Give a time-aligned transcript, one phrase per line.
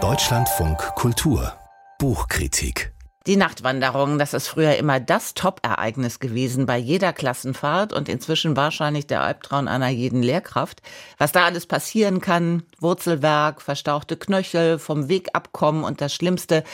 [0.00, 1.52] Deutschlandfunk Kultur
[1.98, 2.92] Buchkritik
[3.26, 9.06] die Nachtwanderung, das ist früher immer das Top-Ereignis gewesen bei jeder Klassenfahrt und inzwischen wahrscheinlich
[9.06, 10.80] der Albtraum einer jeden Lehrkraft.
[11.18, 16.64] Was da alles passieren kann, Wurzelwerk, verstauchte Knöchel, vom Weg abkommen und das Schlimmste,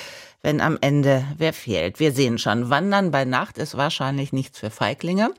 [0.42, 1.98] wenn am Ende wer fehlt.
[1.98, 5.30] Wir sehen schon, Wandern bei Nacht ist wahrscheinlich nichts für Feiglinge.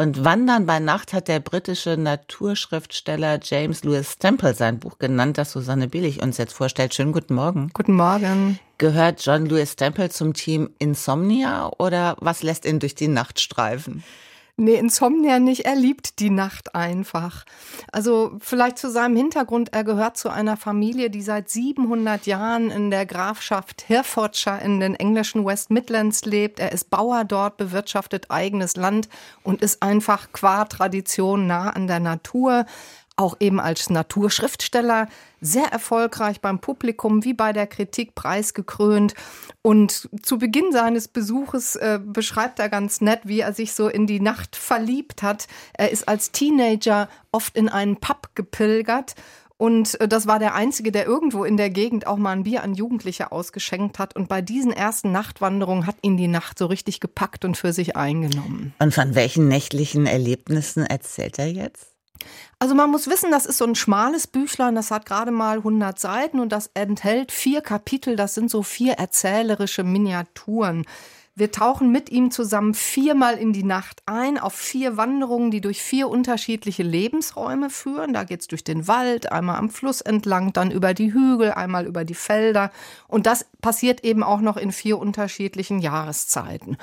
[0.00, 5.52] Und Wandern bei Nacht hat der britische Naturschriftsteller James Lewis Temple sein Buch genannt, das
[5.52, 6.94] Susanne Billig uns jetzt vorstellt.
[6.94, 7.70] Schönen guten Morgen.
[7.74, 8.58] Guten Morgen.
[8.78, 14.02] Gehört John Lewis Temple zum Team Insomnia oder was lässt ihn durch die Nacht streifen?
[14.56, 15.64] Nee, Insomnia nicht.
[15.64, 17.44] Er liebt die Nacht einfach.
[17.92, 19.72] Also vielleicht zu seinem Hintergrund.
[19.72, 24.94] Er gehört zu einer Familie, die seit 700 Jahren in der Grafschaft Herefordshire in den
[24.94, 26.60] englischen West Midlands lebt.
[26.60, 29.08] Er ist Bauer dort, bewirtschaftet eigenes Land
[29.42, 32.66] und ist einfach qua Tradition nah an der Natur
[33.20, 35.08] auch eben als Naturschriftsteller
[35.40, 39.14] sehr erfolgreich beim Publikum wie bei der Kritik preisgekrönt.
[39.62, 44.06] Und zu Beginn seines Besuches äh, beschreibt er ganz nett, wie er sich so in
[44.06, 45.46] die Nacht verliebt hat.
[45.74, 49.14] Er ist als Teenager oft in einen Pub gepilgert
[49.60, 52.62] und äh, das war der einzige, der irgendwo in der Gegend auch mal ein Bier
[52.62, 54.16] an Jugendliche ausgeschenkt hat.
[54.16, 57.94] Und bei diesen ersten Nachtwanderungen hat ihn die Nacht so richtig gepackt und für sich
[57.94, 58.72] eingenommen.
[58.78, 61.89] Und von welchen nächtlichen Erlebnissen erzählt er jetzt?
[62.58, 65.98] Also man muss wissen, das ist so ein schmales Büchlein, das hat gerade mal 100
[65.98, 70.84] Seiten und das enthält vier Kapitel, das sind so vier erzählerische Miniaturen.
[71.40, 75.80] Wir tauchen mit ihm zusammen viermal in die Nacht ein, auf vier Wanderungen, die durch
[75.80, 78.12] vier unterschiedliche Lebensräume führen.
[78.12, 82.04] Da geht's durch den Wald, einmal am Fluss entlang, dann über die Hügel, einmal über
[82.04, 82.70] die Felder.
[83.08, 86.76] Und das passiert eben auch noch in vier unterschiedlichen Jahreszeiten.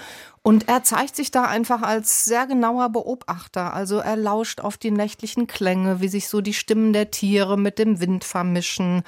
[0.48, 3.74] Und er zeigt sich da einfach als sehr genauer Beobachter.
[3.74, 7.78] Also er lauscht auf die nächtlichen Klänge, wie sich so die Stimmen der Tiere mit
[7.80, 9.04] dem Wind vermischen.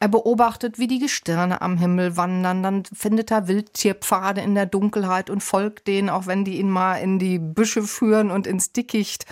[0.00, 5.28] Er beobachtet, wie die Gestirne am Himmel wandern, dann findet er Wildtierpfade in der Dunkelheit
[5.28, 9.26] und folgt denen, auch wenn die ihn mal in die Büsche führen und ins Dickicht.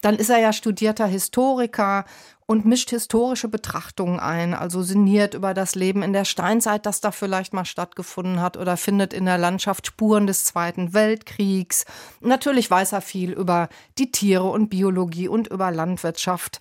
[0.00, 2.06] Dann ist er ja studierter Historiker
[2.52, 7.10] und mischt historische Betrachtungen ein, also sinniert über das Leben in der Steinzeit, das da
[7.10, 11.86] vielleicht mal stattgefunden hat oder findet in der Landschaft Spuren des Zweiten Weltkriegs.
[12.20, 16.58] Natürlich weiß er viel über die Tiere und Biologie und über Landwirtschaft.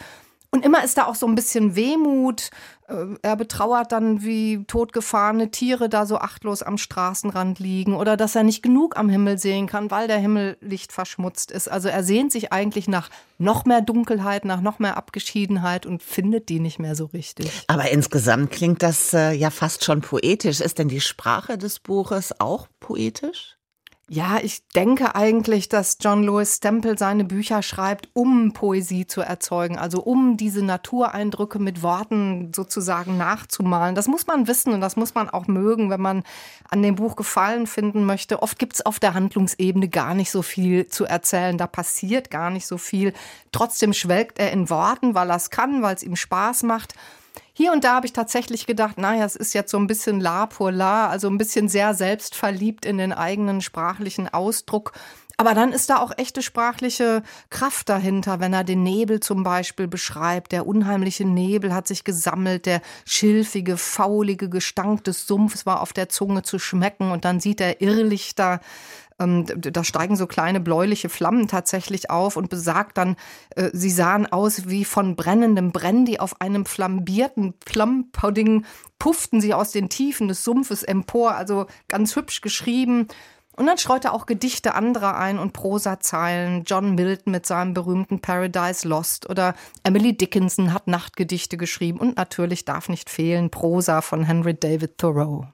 [0.53, 2.49] Und immer ist da auch so ein bisschen Wehmut.
[2.89, 8.35] Äh, er betrauert dann, wie totgefahrene Tiere da so achtlos am Straßenrand liegen oder dass
[8.35, 11.71] er nicht genug am Himmel sehen kann, weil der Himmel lichtverschmutzt ist.
[11.71, 16.49] Also er sehnt sich eigentlich nach noch mehr Dunkelheit, nach noch mehr Abgeschiedenheit und findet
[16.49, 17.49] die nicht mehr so richtig.
[17.67, 20.59] Aber insgesamt klingt das äh, ja fast schon poetisch.
[20.59, 23.55] Ist denn die Sprache des Buches auch poetisch?
[24.13, 29.77] Ja, ich denke eigentlich, dass John Lewis Stempel seine Bücher schreibt, um Poesie zu erzeugen,
[29.77, 33.95] also um diese Natureindrücke mit Worten sozusagen nachzumalen.
[33.95, 36.23] Das muss man wissen und das muss man auch mögen, wenn man
[36.69, 38.41] an dem Buch Gefallen finden möchte.
[38.41, 42.49] Oft gibt es auf der Handlungsebene gar nicht so viel zu erzählen, da passiert gar
[42.49, 43.13] nicht so viel.
[43.53, 46.95] Trotzdem schwelgt er in Worten, weil er es kann, weil es ihm Spaß macht.
[47.61, 50.47] Hier und da habe ich tatsächlich gedacht, naja, es ist jetzt so ein bisschen la
[50.47, 54.93] pour la, also ein bisschen sehr selbstverliebt in den eigenen sprachlichen Ausdruck.
[55.41, 59.87] Aber dann ist da auch echte sprachliche Kraft dahinter, wenn er den Nebel zum Beispiel
[59.87, 60.51] beschreibt.
[60.51, 66.09] Der unheimliche Nebel hat sich gesammelt, der schilfige, faulige Gestank des Sumpfs war auf der
[66.09, 68.59] Zunge zu schmecken und dann sieht er Irrlichter
[69.19, 73.15] ähm, da steigen so kleine bläuliche Flammen tatsächlich auf und besagt dann,
[73.55, 78.63] äh, sie sahen aus wie von brennendem Brandy auf einem flambierten Plumpudding,
[78.99, 83.07] pufften sie aus den Tiefen des Sumpfes empor, also ganz hübsch geschrieben.
[83.61, 86.63] Und dann streut er auch Gedichte anderer ein und Prosazeilen.
[86.65, 92.65] John Milton mit seinem berühmten Paradise Lost oder Emily Dickinson hat Nachtgedichte geschrieben und natürlich
[92.65, 95.45] darf nicht fehlen Prosa von Henry David Thoreau.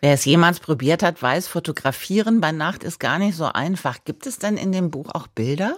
[0.00, 3.98] Wer es jemals probiert hat, weiß, fotografieren bei Nacht ist gar nicht so einfach.
[4.06, 5.76] Gibt es denn in dem Buch auch Bilder?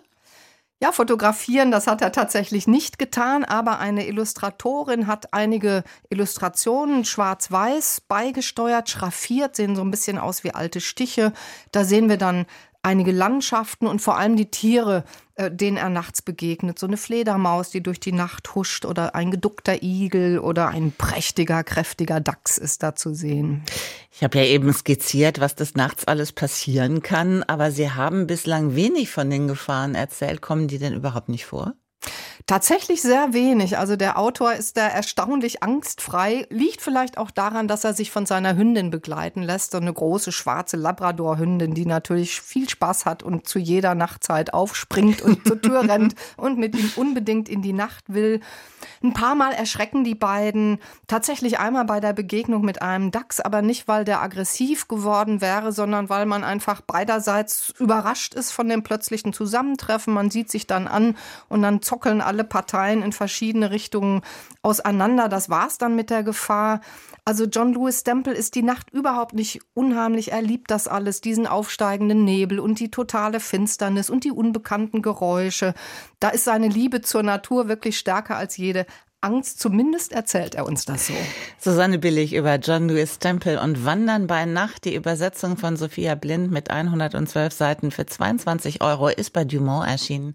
[0.85, 8.03] Ja, fotografieren, das hat er tatsächlich nicht getan, aber eine Illustratorin hat einige Illustrationen schwarz-weiß
[8.07, 11.33] beigesteuert, schraffiert, sehen so ein bisschen aus wie alte Stiche.
[11.73, 12.45] Da sehen wir dann
[12.85, 15.05] einige Landschaften und vor allem die Tiere,
[15.35, 16.79] äh, denen er nachts begegnet.
[16.79, 21.65] So eine Fledermaus, die durch die Nacht huscht oder ein geduckter Igel oder ein prächtiger,
[21.65, 23.65] kräftiger Dachs ist da zu sehen.
[24.13, 28.77] Ich habe ja eben skizziert, was des Nachts alles passieren kann, aber Sie haben bislang
[28.77, 30.41] wenig von den Gefahren erzählt.
[30.41, 31.75] Kommen die denn überhaupt nicht vor?
[32.47, 33.79] Tatsächlich sehr wenig.
[33.79, 36.47] Also der Autor ist da erstaunlich angstfrei.
[36.51, 39.71] Liegt vielleicht auch daran, dass er sich von seiner Hündin begleiten lässt.
[39.71, 45.23] So eine große schwarze Labrador-Hündin, die natürlich viel Spaß hat und zu jeder Nachtzeit aufspringt
[45.23, 48.41] und zur Tür rennt und mit ihm unbedingt in die Nacht will.
[49.03, 50.81] Ein paar Mal erschrecken die beiden.
[51.07, 55.73] Tatsächlich einmal bei der Begegnung mit einem Dachs, aber nicht, weil der aggressiv geworden wäre,
[55.73, 60.13] sondern weil man einfach beiderseits überrascht ist von dem plötzlichen Zusammentreffen.
[60.13, 61.17] Man sieht sich dann an
[61.49, 64.23] und dann zockeln alle alle Parteien in verschiedene Richtungen
[64.61, 65.29] auseinander.
[65.29, 66.81] Das war's dann mit der Gefahr.
[67.25, 70.33] Also John Lewis Stempel ist die Nacht überhaupt nicht unheimlich.
[70.33, 75.75] Er liebt das alles, diesen aufsteigenden Nebel und die totale Finsternis und die unbekannten Geräusche.
[76.19, 78.85] Da ist seine Liebe zur Natur wirklich stärker als jede
[79.21, 79.61] Angst.
[79.61, 81.15] Zumindest erzählt er uns das so.
[81.59, 84.85] Susanne Billig über John Lewis Stempel und Wandern bei Nacht.
[84.85, 90.35] Die Übersetzung von Sophia Blind mit 112 Seiten für 22 Euro ist bei Dumont erschienen.